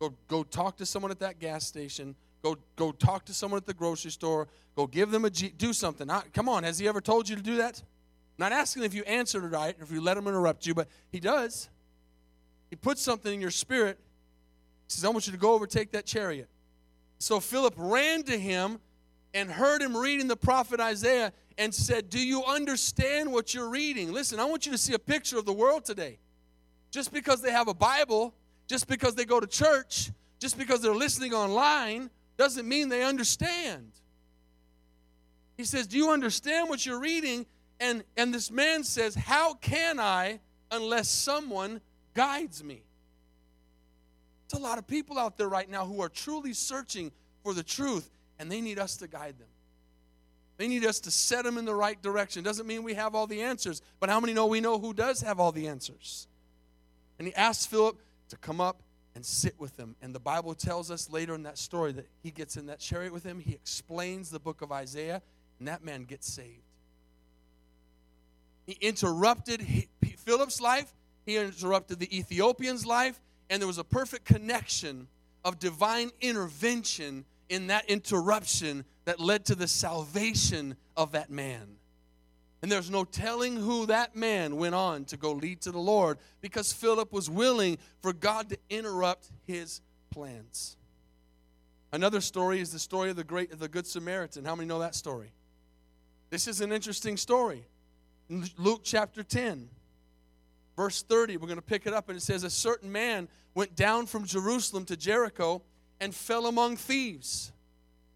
[0.00, 2.14] Go, go talk to someone at that gas station.
[2.42, 4.48] Go, go talk to someone at the grocery store.
[4.74, 6.10] Go give them a G, do something.
[6.10, 7.80] I, come on, has he ever told you to do that?
[7.80, 10.74] I'm not asking if you answered it right or if you let him interrupt you,
[10.74, 11.68] but he does.
[12.70, 13.98] He puts something in your spirit.
[14.88, 16.48] He says, I want you to go overtake that chariot.
[17.18, 18.80] So Philip ran to him
[19.34, 24.12] and heard him reading the prophet Isaiah and said, Do you understand what you're reading?
[24.12, 26.18] Listen, I want you to see a picture of the world today.
[26.90, 28.34] Just because they have a Bible,
[28.66, 33.92] just because they go to church, just because they're listening online, doesn't mean they understand.
[35.56, 37.46] He says, Do you understand what you're reading?
[37.80, 40.40] And, and this man says, How can I
[40.70, 41.80] unless someone
[42.14, 42.82] guides me?
[44.48, 47.62] There's a lot of people out there right now who are truly searching for the
[47.62, 48.10] truth,
[48.42, 49.46] and they need us to guide them.
[50.56, 52.42] They need us to set them in the right direction.
[52.42, 55.20] Doesn't mean we have all the answers, but how many know we know who does
[55.20, 56.26] have all the answers?
[57.20, 57.96] And he asks Philip
[58.30, 58.82] to come up
[59.14, 59.94] and sit with him.
[60.02, 63.12] And the Bible tells us later in that story that he gets in that chariot
[63.12, 63.38] with him.
[63.38, 65.22] He explains the book of Isaiah,
[65.60, 66.64] and that man gets saved.
[68.66, 69.64] He interrupted
[70.18, 70.92] Philip's life,
[71.24, 75.06] he interrupted the Ethiopian's life, and there was a perfect connection
[75.44, 81.76] of divine intervention in that interruption that led to the salvation of that man.
[82.62, 86.18] And there's no telling who that man went on to go lead to the Lord
[86.40, 90.76] because Philip was willing for God to interrupt his plans.
[91.92, 94.44] Another story is the story of the great the good Samaritan.
[94.44, 95.32] How many know that story?
[96.30, 97.66] This is an interesting story.
[98.30, 99.68] In Luke chapter 10,
[100.76, 103.74] verse 30, we're going to pick it up and it says a certain man went
[103.74, 105.62] down from Jerusalem to Jericho
[106.02, 107.52] and fell among thieves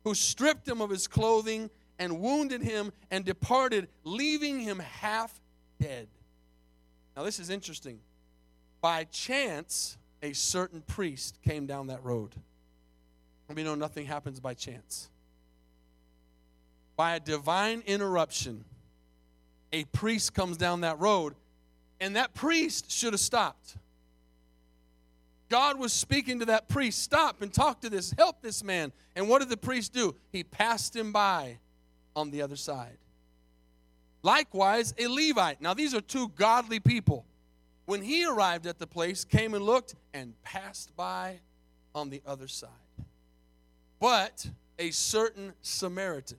[0.02, 1.70] who stripped him of his clothing
[2.00, 5.40] and wounded him and departed, leaving him half
[5.80, 6.08] dead.
[7.16, 8.00] Now, this is interesting.
[8.80, 12.34] By chance, a certain priest came down that road.
[13.54, 15.08] We know nothing happens by chance.
[16.96, 18.64] By a divine interruption,
[19.72, 21.36] a priest comes down that road,
[22.00, 23.76] and that priest should have stopped.
[25.48, 28.92] God was speaking to that priest, stop and talk to this, help this man.
[29.14, 30.16] And what did the priest do?
[30.32, 31.58] He passed him by
[32.14, 32.98] on the other side.
[34.22, 35.60] Likewise, a Levite.
[35.60, 37.24] Now, these are two godly people.
[37.84, 41.38] When he arrived at the place, came and looked and passed by
[41.94, 42.70] on the other side.
[44.00, 46.38] But a certain Samaritan.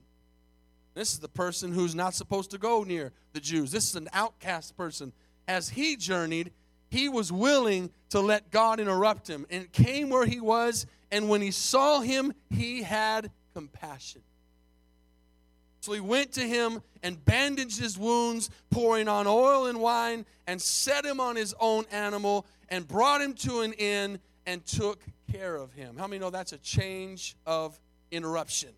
[0.94, 3.70] This is the person who's not supposed to go near the Jews.
[3.70, 5.12] This is an outcast person.
[5.46, 6.52] As he journeyed,
[6.90, 10.86] he was willing to let God interrupt him and came where he was.
[11.10, 14.22] And when he saw him, he had compassion.
[15.80, 20.60] So he went to him and bandaged his wounds, pouring on oil and wine, and
[20.60, 25.56] set him on his own animal, and brought him to an inn and took care
[25.56, 25.96] of him.
[25.96, 27.78] How many know that's a change of
[28.10, 28.70] interruption?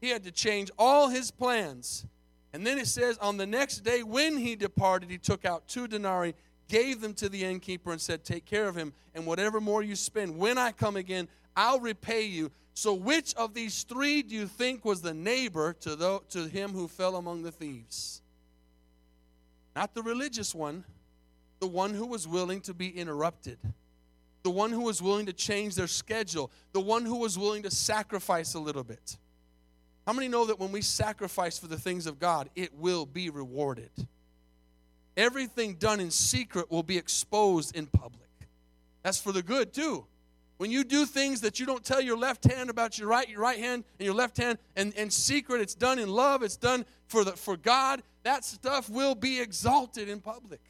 [0.00, 2.04] He had to change all his plans.
[2.52, 5.88] And then it says, on the next day when he departed, he took out two
[5.88, 6.34] denarii,
[6.72, 9.94] gave them to the innkeeper and said, Take care of him, and whatever more you
[9.94, 12.50] spend, when I come again, I'll repay you.
[12.72, 16.72] So, which of these three do you think was the neighbor to, the, to him
[16.72, 18.22] who fell among the thieves?
[19.76, 20.84] Not the religious one,
[21.60, 23.58] the one who was willing to be interrupted,
[24.42, 27.70] the one who was willing to change their schedule, the one who was willing to
[27.70, 29.18] sacrifice a little bit.
[30.06, 33.28] How many know that when we sacrifice for the things of God, it will be
[33.28, 33.90] rewarded?
[35.16, 38.20] Everything done in secret will be exposed in public.
[39.02, 40.06] That's for the good, too.
[40.58, 43.40] When you do things that you don't tell your left hand about your right, your
[43.40, 46.84] right hand and your left hand, and, and secret, it's done in love, it's done
[47.08, 50.60] for, the, for God, that stuff will be exalted in public.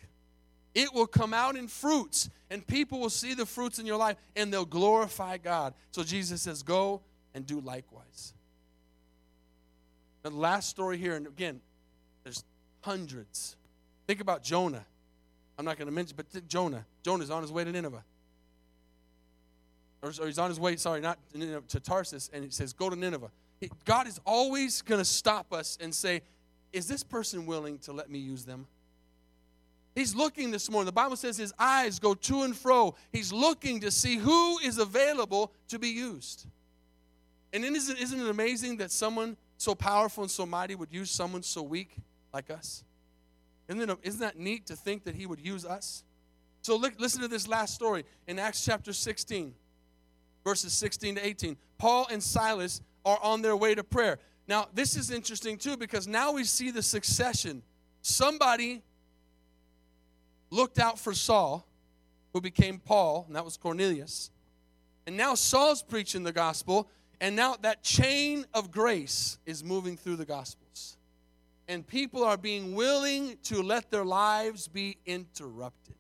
[0.74, 4.16] It will come out in fruits, and people will see the fruits in your life,
[4.34, 5.74] and they'll glorify God.
[5.90, 7.02] So Jesus says, Go
[7.34, 8.32] and do likewise.
[10.22, 11.60] The last story here, and again,
[12.24, 12.44] there's
[12.80, 13.56] hundreds.
[14.06, 14.84] Think about Jonah.
[15.58, 16.84] I'm not going to mention, but Jonah.
[17.02, 18.04] Jonah's on his way to Nineveh.
[20.02, 22.72] Or, or he's on his way, sorry, not to, Nineveh, to Tarsus, and he says,
[22.72, 23.30] Go to Nineveh.
[23.84, 26.22] God is always going to stop us and say,
[26.72, 28.66] Is this person willing to let me use them?
[29.94, 30.86] He's looking this morning.
[30.86, 32.94] The Bible says his eyes go to and fro.
[33.12, 36.46] He's looking to see who is available to be used.
[37.52, 41.42] And isn't, isn't it amazing that someone so powerful and so mighty would use someone
[41.42, 41.94] so weak
[42.32, 42.84] like us?
[43.78, 46.04] Isn't, it, isn't that neat to think that he would use us?
[46.62, 49.54] So look, listen to this last story in Acts chapter 16,
[50.44, 51.56] verses 16 to 18.
[51.78, 54.18] Paul and Silas are on their way to prayer.
[54.46, 57.62] Now, this is interesting too because now we see the succession.
[58.02, 58.82] Somebody
[60.50, 61.66] looked out for Saul,
[62.32, 64.30] who became Paul, and that was Cornelius.
[65.06, 66.88] And now Saul's preaching the gospel,
[67.20, 70.96] and now that chain of grace is moving through the gospels.
[71.72, 75.94] And people are being willing to let their lives be interrupted.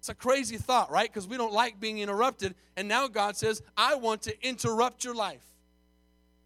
[0.00, 1.08] It's a crazy thought, right?
[1.08, 2.56] Because we don't like being interrupted.
[2.76, 5.44] And now God says, I want to interrupt your life.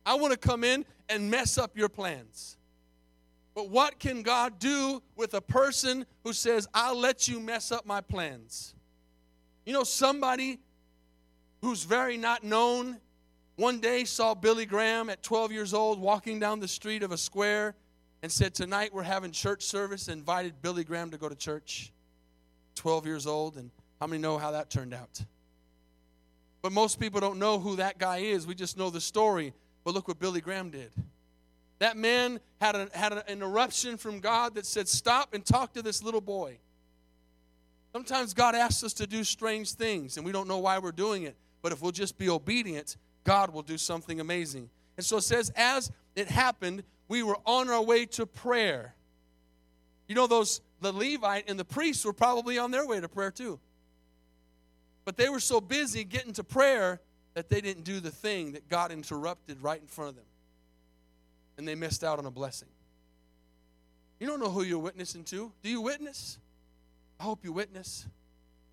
[0.05, 2.59] I want to come in and mess up your plans.
[3.55, 7.87] But what can God do with a person who says, I'll let you mess up
[7.87, 8.75] my plans?
[9.65, 10.59] You know, somebody
[11.63, 12.99] who's very not known
[13.57, 17.17] one day saw Billy Graham at 12 years old walking down the street of a
[17.17, 17.75] square
[18.23, 21.93] and said, Tonight we're having church service, invited Billy Graham to go to church.
[22.77, 25.23] 12 years old, and how many know how that turned out?
[26.63, 28.47] But most people don't know who that guy is.
[28.47, 29.55] We just know the story.
[29.85, 30.91] But look what Billy Graham did.
[31.79, 35.83] That man had, a, had an eruption from God that said, Stop and talk to
[35.83, 36.59] this little boy.
[37.93, 41.23] Sometimes God asks us to do strange things, and we don't know why we're doing
[41.23, 41.37] it.
[41.63, 44.71] But if we'll just be obedient, God will do something amazing.
[44.97, 48.95] And so it says, As it happened, we were on our way to prayer.
[50.09, 53.31] You know, those the Levite and the priests were probably on their way to prayer
[53.31, 53.59] too.
[55.05, 57.01] But they were so busy getting to prayer
[57.35, 60.25] that they didn't do the thing that God interrupted right in front of them
[61.59, 62.69] and they missed out on a blessing.
[64.21, 65.53] You don't know who you're witnessing to.
[65.63, 66.39] Do you witness?
[67.21, 68.07] I hope you witness.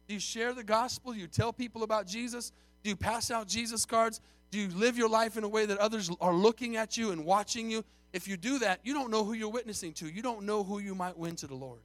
[0.07, 1.13] Do you share the gospel?
[1.13, 2.51] Do you tell people about Jesus?
[2.83, 4.21] Do you pass out Jesus cards?
[4.51, 7.25] Do you live your life in a way that others are looking at you and
[7.25, 7.83] watching you?
[8.13, 10.07] If you do that, you don't know who you're witnessing to.
[10.07, 11.81] You don't know who you might win to the Lord.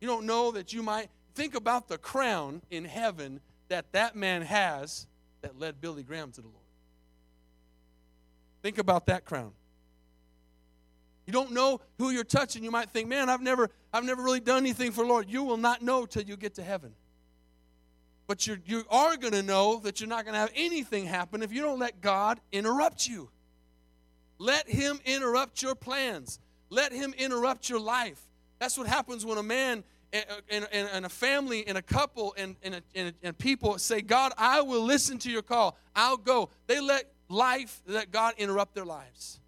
[0.00, 4.42] You don't know that you might think about the crown in heaven that that man
[4.42, 5.06] has
[5.40, 6.58] that led Billy Graham to the Lord.
[8.62, 9.52] Think about that crown.
[11.26, 12.62] You don't know who you're touching.
[12.64, 15.30] You might think, man, I've never, I've never really done anything for Lord.
[15.30, 16.92] You will not know till you get to heaven.
[18.26, 21.42] But you're, you are going to know that you're not going to have anything happen
[21.42, 23.30] if you don't let God interrupt you.
[24.40, 26.40] Let Him interrupt your plans.
[26.70, 28.18] Let Him interrupt your life.
[28.58, 32.56] That's what happens when a man and, and, and a family and a couple and,
[32.62, 35.76] and, and, and people say, God, I will listen to your call.
[35.94, 36.48] I'll go.
[36.66, 39.40] They let life let God interrupt their lives.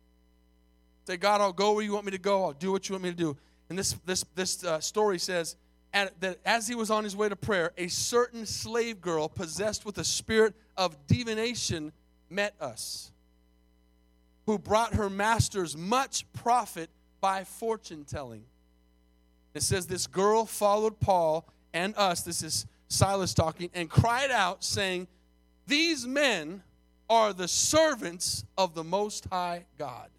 [1.07, 2.45] Say, God, I'll go where you want me to go.
[2.45, 3.37] I'll do what you want me to do.
[3.71, 5.57] And this, this, this uh, story says
[5.93, 9.97] that as he was on his way to prayer, a certain slave girl possessed with
[9.97, 11.93] a spirit of divination
[12.29, 13.12] met us,
[14.47, 18.45] who brought her masters much profit by fortune telling.
[19.55, 24.65] It says this girl followed Paul and us, this is Silas talking, and cried out,
[24.65, 25.09] saying,
[25.67, 26.63] These men
[27.09, 30.11] are the servants of the Most High God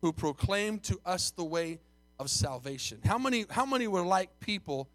[0.00, 1.80] who proclaim to us the way
[2.18, 2.98] of salvation.
[3.04, 4.88] How many, how many were like people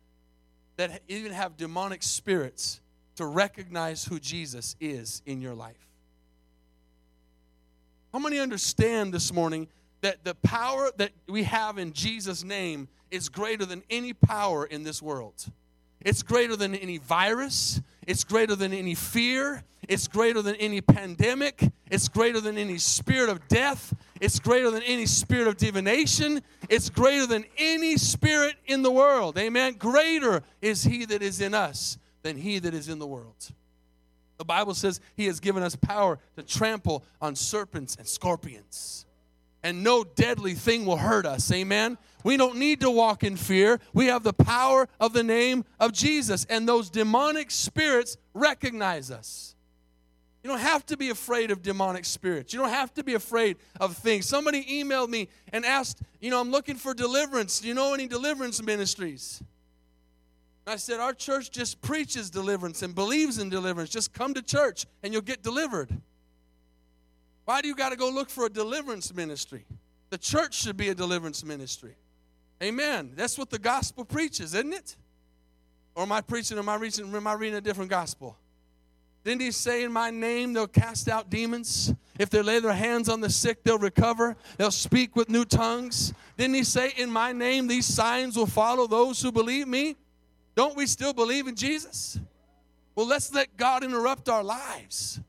[0.78, 2.82] that even have demonic spirits
[3.16, 5.88] to recognize who Jesus is in your life?
[8.14, 9.68] How many understand this morning
[10.02, 14.84] that the power that we have in Jesus' name is greater than any power in
[14.84, 15.46] this world.
[16.02, 17.82] It's greater than any virus.
[18.06, 19.64] It's greater than any fear.
[19.88, 21.72] It's greater than any pandemic.
[21.90, 23.96] It's greater than any spirit of death.
[24.22, 26.42] It's greater than any spirit of divination.
[26.70, 29.38] It's greater than any spirit in the world.
[29.40, 29.74] Amen.
[29.74, 33.52] Greater is he that is in us than he that is in the world.
[34.44, 39.06] The Bible says he has given us power to trample on serpents and scorpions
[39.64, 41.52] and no deadly thing will hurt us.
[41.52, 41.98] Amen.
[42.24, 43.80] We don't need to walk in fear.
[43.94, 49.56] We have the power of the name of Jesus, and those demonic spirits recognize us.
[50.44, 52.54] You don't have to be afraid of demonic spirits.
[52.54, 54.26] You don't have to be afraid of things.
[54.26, 57.62] Somebody emailed me and asked, You know, I'm looking for deliverance.
[57.62, 59.42] Do you know any deliverance ministries?
[60.66, 63.90] I said, Our church just preaches deliverance and believes in deliverance.
[63.90, 65.90] Just come to church and you'll get delivered.
[67.46, 69.66] Why do you got to go look for a deliverance ministry?
[70.10, 71.96] The church should be a deliverance ministry.
[72.62, 73.12] Amen.
[73.16, 74.96] That's what the gospel preaches, isn't it?
[75.96, 76.58] Or am I preaching?
[76.58, 77.14] Am I reading?
[77.14, 78.38] Am I reading a different gospel?
[79.24, 81.94] Didn't he say, In my name, they'll cast out demons?
[82.20, 84.36] If they lay their hands on the sick, they'll recover.
[84.58, 86.14] They'll speak with new tongues.
[86.38, 89.98] Didn't he say, In my name, these signs will follow those who believe me?
[90.56, 92.20] Don't we still believe in Jesus?
[92.96, 95.20] Well, let's let God interrupt our lives.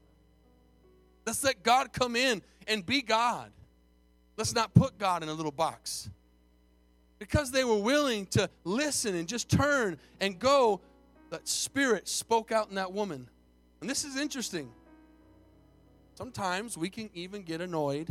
[1.26, 3.50] Let's let God come in and be God.
[4.36, 6.10] Let's not put God in a little box.
[7.18, 10.80] Because they were willing to listen and just turn and go,
[11.30, 13.28] that Spirit spoke out in that woman.
[13.80, 14.70] And this is interesting.
[16.16, 18.08] Sometimes we can even get annoyed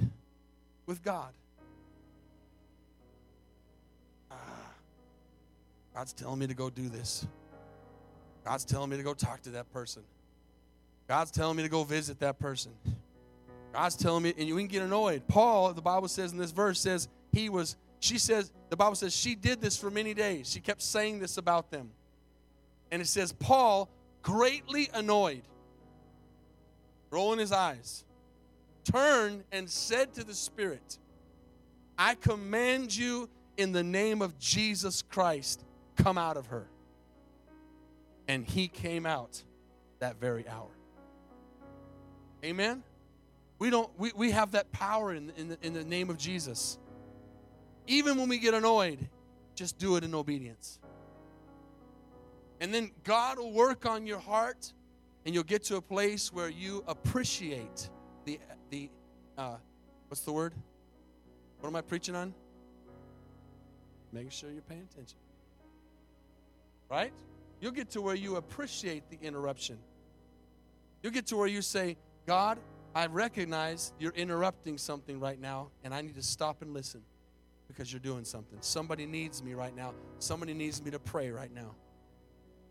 [0.86, 1.32] with God.
[5.96, 7.28] God's telling me to go do this.
[8.44, 10.04] God's telling me to go talk to that person.
[11.08, 12.72] God's telling me to go visit that person.
[13.74, 15.28] God's telling me, and you can get annoyed.
[15.28, 19.16] Paul, the Bible says in this verse, says he was, she says, the Bible says
[19.16, 20.50] she did this for many days.
[20.50, 21.92] She kept saying this about them.
[22.92, 23.90] And it says, Paul,
[24.22, 25.42] greatly annoyed,
[27.10, 28.06] rolling his eyes,
[28.84, 31.00] turned and said to the Spirit,
[31.98, 35.64] I command you in the name of Jesus Christ,
[35.96, 36.68] come out of her.
[38.28, 39.44] And he came out
[40.00, 40.70] that very hour.
[42.44, 42.84] Amen?
[43.60, 46.78] We don't we, we have that power in, in, the, in the name of Jesus.
[47.88, 49.00] Even when we get annoyed,
[49.56, 50.80] just do it in obedience.
[52.60, 54.72] And then God will work on your heart
[55.26, 57.90] and you'll get to a place where you appreciate
[58.26, 58.90] the the
[59.38, 59.58] uh,
[60.08, 60.54] what's the word?
[61.60, 62.34] What am I preaching on?
[64.12, 65.18] Making sure you're paying attention.
[66.94, 67.12] Right?
[67.60, 69.80] You'll get to where you appreciate the interruption.
[71.02, 72.60] You'll get to where you say, God,
[72.94, 77.02] I recognize you're interrupting something right now, and I need to stop and listen
[77.68, 78.60] because you're doing something.
[78.62, 79.96] Somebody needs me right now.
[80.20, 81.74] Somebody needs me to pray right now.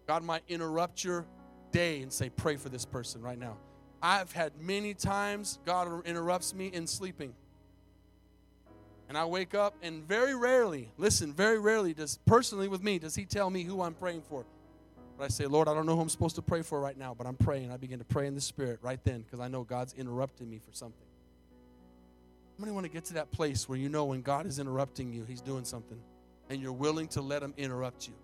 [0.06, 1.26] God might interrupt your
[1.72, 3.56] day and say, Pray for this person right now.
[4.00, 7.34] I've had many times God interrupts me in sleeping.
[9.12, 13.14] And I wake up, and very rarely, listen, very rarely does, personally with me, does
[13.14, 14.46] He tell me who I'm praying for.
[15.18, 17.12] But I say, Lord, I don't know who I'm supposed to pray for right now,
[17.12, 17.70] but I'm praying.
[17.70, 20.60] I begin to pray in the Spirit right then because I know God's interrupting me
[20.66, 21.06] for something.
[22.56, 25.12] How many want to get to that place where you know when God is interrupting
[25.12, 26.00] you, He's doing something,
[26.48, 28.14] and you're willing to let Him interrupt you?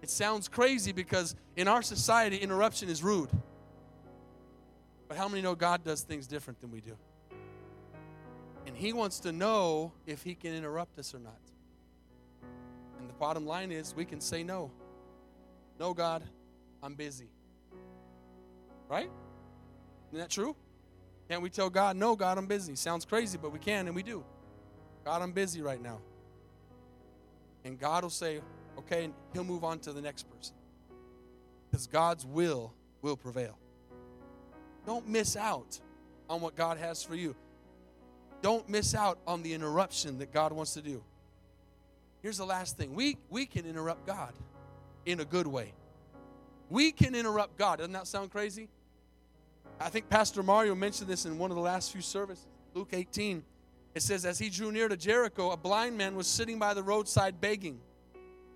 [0.00, 3.28] It sounds crazy because in our society, interruption is rude.
[5.08, 6.96] But how many know God does things different than we do?
[8.66, 11.40] And He wants to know if He can interrupt us or not.
[12.98, 14.70] And the bottom line is we can say no.
[15.78, 16.22] No, God,
[16.82, 17.28] I'm busy.
[18.88, 19.10] Right?
[20.10, 20.54] Isn't that true?
[21.28, 22.74] Can't we tell God, no, God, I'm busy?
[22.74, 24.24] Sounds crazy, but we can and we do.
[25.04, 26.00] God, I'm busy right now.
[27.64, 28.40] And God will say,
[28.78, 30.54] okay, and he'll move on to the next person.
[31.70, 33.56] Because God's will will prevail.
[34.86, 35.78] Don't miss out
[36.28, 37.36] on what God has for you.
[38.42, 41.02] Don't miss out on the interruption that God wants to do.
[42.22, 44.32] Here's the last thing we, we can interrupt God
[45.06, 45.72] in a good way.
[46.68, 47.78] We can interrupt God.
[47.78, 48.68] Doesn't that sound crazy?
[49.80, 53.42] I think Pastor Mario mentioned this in one of the last few services, Luke 18.
[53.94, 56.82] It says, As he drew near to Jericho, a blind man was sitting by the
[56.82, 57.80] roadside begging.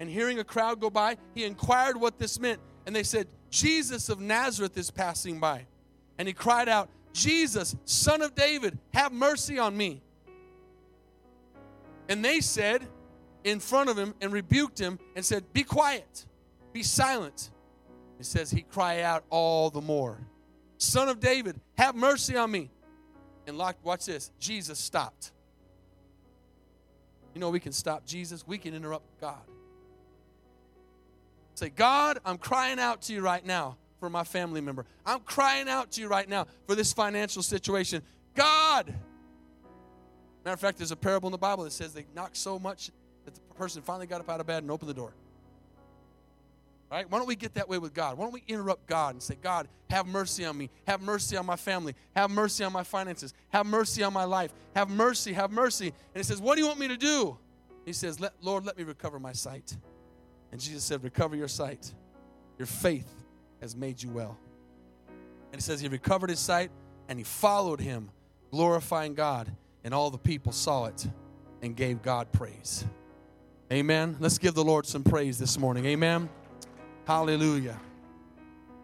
[0.01, 2.61] And hearing a crowd go by, he inquired what this meant.
[2.87, 5.67] And they said, Jesus of Nazareth is passing by.
[6.19, 10.03] And he cried out, Jesus, son of David, have mercy on me.
[12.09, 12.87] And they said,
[13.45, 16.27] in front of him and rebuked him and said, Be quiet,
[16.73, 17.51] be silent.
[18.19, 20.19] It says he cried out all the more,
[20.79, 22.71] Son of David, have mercy on me.
[23.47, 25.33] And watch this Jesus stopped.
[27.35, 29.43] You know, we can stop Jesus, we can interrupt God.
[31.55, 34.85] Say, God, I'm crying out to you right now for my family member.
[35.07, 38.03] I'm crying out to you right now for this financial situation.
[38.35, 38.93] God!
[40.45, 42.91] Matter of fact, there's a parable in the Bible that says they knocked so much
[43.25, 45.15] that the person finally got up out of bed and opened the door.
[46.91, 47.11] Right?
[47.11, 48.19] Why don't we get that way with God?
[48.19, 50.69] Why don't we interrupt God and say, God, have mercy on me.
[50.87, 51.95] Have mercy on my family.
[52.15, 53.33] Have mercy on my finances.
[53.49, 54.53] Have mercy on my life.
[54.77, 55.33] Have mercy.
[55.33, 55.87] Have mercy.
[55.87, 57.39] And he says, What do you want me to do?
[57.87, 59.75] He says, let, Lord, let me recover my sight.
[60.53, 61.91] And Jesus said, Recover your sight.
[62.59, 63.24] Your faith
[63.65, 64.37] has made you well.
[65.09, 66.71] And he says, He recovered his sight
[67.09, 68.11] and he followed him,
[68.51, 69.51] glorifying God.
[69.83, 71.07] And all the people saw it
[71.63, 72.85] and gave God praise.
[73.73, 74.17] Amen.
[74.21, 75.87] Let's give the Lord some praise this morning.
[75.87, 76.29] Amen.
[77.07, 77.81] Hallelujah.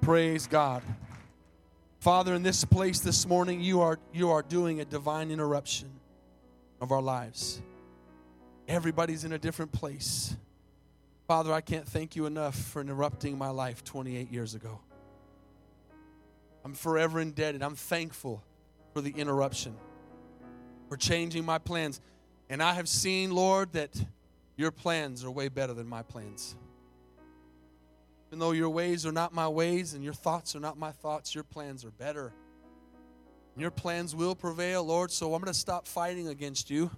[0.00, 0.82] Praise God.
[1.98, 5.90] Father, in this place this morning, you are, you are doing a divine interruption
[6.80, 7.60] of our lives.
[8.66, 10.36] Everybody's in a different place.
[11.30, 14.80] Father, I can't thank you enough for interrupting my life 28 years ago.
[16.64, 17.62] I'm forever indebted.
[17.62, 18.42] I'm thankful
[18.92, 19.76] for the interruption,
[20.88, 22.00] for changing my plans.
[22.48, 23.94] And I have seen, Lord, that
[24.56, 26.56] your plans are way better than my plans.
[28.26, 31.32] Even though your ways are not my ways and your thoughts are not my thoughts,
[31.32, 32.32] your plans are better.
[33.56, 36.90] Your plans will prevail, Lord, so I'm going to stop fighting against you.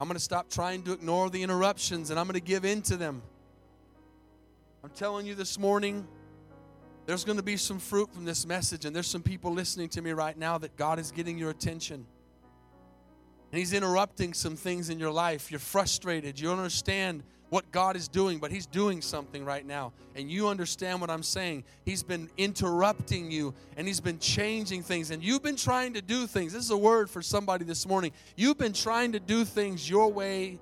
[0.00, 2.82] I'm going to stop trying to ignore the interruptions and I'm going to give in
[2.82, 3.22] to them.
[4.84, 6.06] I'm telling you this morning,
[7.06, 10.02] there's going to be some fruit from this message, and there's some people listening to
[10.02, 12.04] me right now that God is getting your attention.
[13.50, 15.50] And He's interrupting some things in your life.
[15.50, 16.38] You're frustrated.
[16.38, 19.94] You don't understand what God is doing, but He's doing something right now.
[20.16, 21.64] And you understand what I'm saying.
[21.86, 25.10] He's been interrupting you and He's been changing things.
[25.10, 26.52] And you've been trying to do things.
[26.52, 28.12] This is a word for somebody this morning.
[28.36, 30.58] You've been trying to do things your way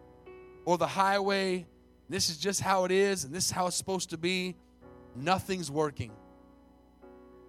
[0.64, 1.66] or the highway.
[2.08, 4.54] This is just how it is, and this is how it's supposed to be.
[5.14, 6.12] Nothing's working.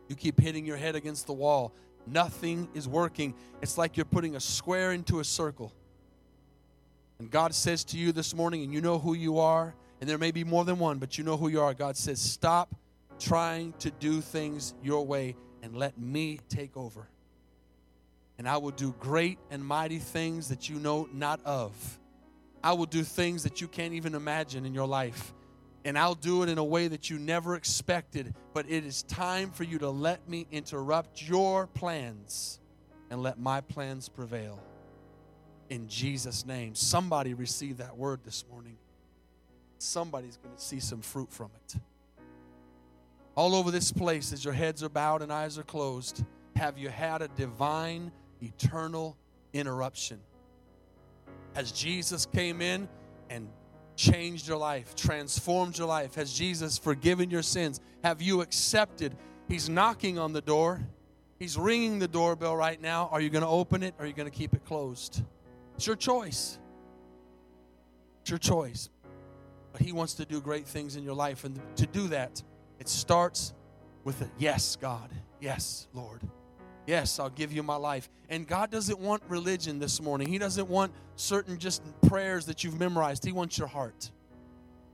[0.07, 1.73] You keep hitting your head against the wall.
[2.05, 3.33] Nothing is working.
[3.61, 5.73] It's like you're putting a square into a circle.
[7.19, 10.17] And God says to you this morning, and you know who you are, and there
[10.17, 11.73] may be more than one, but you know who you are.
[11.73, 12.75] God says, Stop
[13.19, 17.07] trying to do things your way and let me take over.
[18.37, 21.99] And I will do great and mighty things that you know not of.
[22.63, 25.33] I will do things that you can't even imagine in your life.
[25.85, 28.33] And I'll do it in a way that you never expected.
[28.53, 32.59] But it is time for you to let me interrupt your plans
[33.09, 34.61] and let my plans prevail
[35.69, 36.73] in Jesus' name.
[36.73, 38.77] Somebody receive that word this morning.
[39.77, 41.75] Somebody's going to see some fruit from it.
[43.35, 46.23] All over this place, as your heads are bowed and eyes are closed,
[46.55, 48.11] have you had a divine,
[48.41, 49.17] eternal
[49.51, 50.19] interruption?
[51.55, 52.89] Has Jesus came in
[53.29, 53.47] and
[53.95, 56.15] changed your life, transformed your life?
[56.15, 57.79] Has Jesus forgiven your sins?
[58.03, 59.15] Have you accepted?
[59.47, 60.81] He's knocking on the door.
[61.39, 63.09] He's ringing the doorbell right now.
[63.11, 65.23] Are you going to open it or are you going to keep it closed?
[65.75, 66.57] It's your choice.
[68.21, 68.89] It's your choice.
[69.71, 71.43] But He wants to do great things in your life.
[71.43, 72.41] And to do that,
[72.79, 73.53] it starts
[74.03, 75.09] with a yes, God.
[75.39, 76.21] Yes, Lord.
[76.85, 78.09] Yes, I'll give you my life.
[78.29, 80.27] And God doesn't want religion this morning.
[80.27, 83.23] He doesn't want certain just prayers that you've memorized.
[83.23, 84.11] He wants your heart.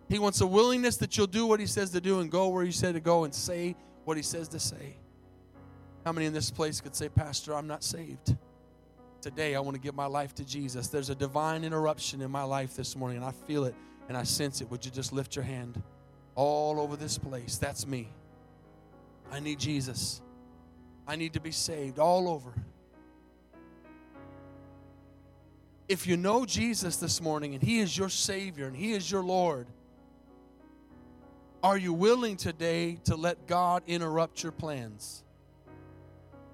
[0.08, 2.66] He wants a willingness that you'll do what He says to do and go where
[2.66, 3.76] He said to go and say
[4.06, 4.98] what He says to say.
[6.06, 8.36] How many in this place could say, Pastor, I'm not saved?
[9.22, 10.88] today I want to give my life to Jesus.
[10.88, 13.76] There's a divine interruption in my life this morning, and I feel it
[14.08, 14.70] and I sense it.
[14.72, 15.82] Would you just lift your hand
[16.36, 17.58] all over this place?
[17.58, 18.10] That's me.
[19.32, 20.22] I need Jesus.
[21.10, 22.54] I need to be saved all over.
[25.88, 29.24] If you know Jesus this morning and He is your Savior and He is your
[29.24, 29.66] Lord,
[31.64, 35.24] are you willing today to let God interrupt your plans?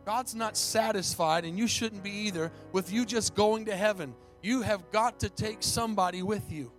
[0.05, 4.15] God's not satisfied, and you shouldn't be either, with you just going to heaven.
[4.41, 6.71] You have got to take somebody with you.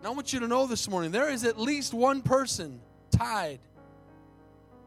[0.00, 2.78] And I want you to know this morning there is at least one person
[3.10, 3.60] tied.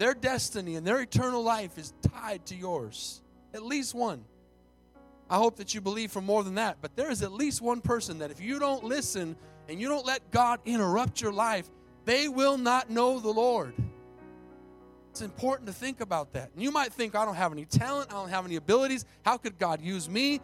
[0.01, 3.21] Their destiny and their eternal life is tied to yours.
[3.53, 4.25] At least one.
[5.29, 7.81] I hope that you believe for more than that, but there is at least one
[7.81, 9.35] person that if you don't listen
[9.69, 11.69] and you don't let God interrupt your life,
[12.05, 13.75] they will not know the Lord.
[15.11, 16.49] It's important to think about that.
[16.55, 19.05] And you might think, I don't have any talent, I don't have any abilities.
[19.23, 20.41] How could God use me?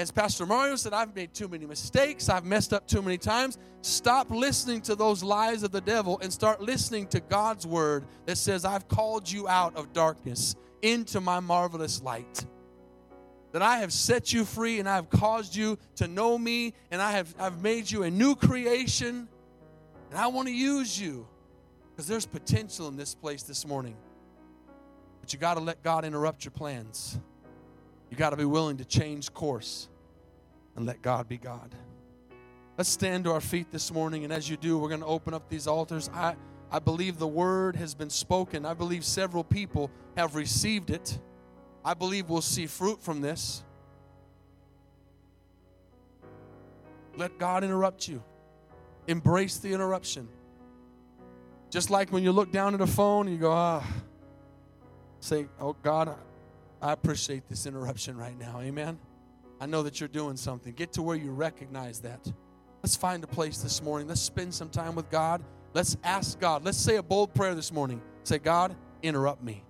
[0.00, 3.58] As Pastor Mario said, I've made too many mistakes, I've messed up too many times.
[3.82, 8.38] Stop listening to those lies of the devil and start listening to God's word that
[8.38, 12.46] says, I've called you out of darkness into my marvelous light.
[13.52, 17.02] that I have set you free and I have caused you to know me and
[17.02, 19.28] I have I've made you a new creation
[20.08, 21.26] and I want to use you
[21.90, 23.98] because there's potential in this place this morning.
[25.20, 27.20] But you got to let God interrupt your plans.
[28.08, 29.89] You got to be willing to change course
[30.76, 31.74] and let God be God.
[32.78, 35.34] Let's stand to our feet this morning, and as you do, we're going to open
[35.34, 36.08] up these altars.
[36.14, 36.36] I,
[36.70, 38.64] I believe the word has been spoken.
[38.64, 41.18] I believe several people have received it.
[41.84, 43.62] I believe we'll see fruit from this.
[47.16, 48.22] Let God interrupt you.
[49.08, 50.28] Embrace the interruption.
[51.70, 53.86] Just like when you look down at a phone and you go, ah,
[55.20, 56.14] say, oh God,
[56.80, 58.60] I appreciate this interruption right now.
[58.60, 58.98] Amen.
[59.60, 60.72] I know that you're doing something.
[60.72, 62.32] Get to where you recognize that.
[62.82, 64.08] Let's find a place this morning.
[64.08, 65.42] Let's spend some time with God.
[65.74, 66.64] Let's ask God.
[66.64, 68.00] Let's say a bold prayer this morning.
[68.24, 69.62] Say, God, interrupt me.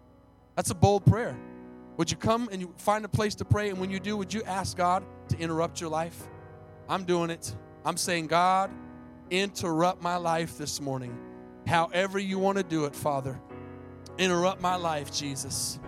[0.55, 1.37] That's a bold prayer.
[1.97, 3.69] Would you come and you find a place to pray?
[3.69, 6.29] And when you do, would you ask God to interrupt your life?
[6.89, 7.55] I'm doing it.
[7.85, 8.71] I'm saying, God,
[9.31, 11.19] interrupt my life this morning.
[11.67, 13.41] However you want to do it, Father.
[14.19, 15.81] Interrupt my life, Jesus.